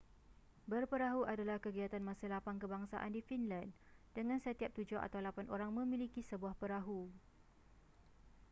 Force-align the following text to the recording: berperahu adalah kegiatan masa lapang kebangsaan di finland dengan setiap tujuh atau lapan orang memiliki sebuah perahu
berperahu 0.71 1.21
adalah 1.33 1.57
kegiatan 1.65 2.01
masa 2.09 2.25
lapang 2.33 2.57
kebangsaan 2.63 3.11
di 3.15 3.21
finland 3.29 3.69
dengan 4.17 4.39
setiap 4.45 4.71
tujuh 4.77 4.97
atau 5.05 5.19
lapan 5.27 5.45
orang 5.55 5.69
memiliki 5.79 6.21
sebuah 6.29 6.53
perahu 6.61 7.01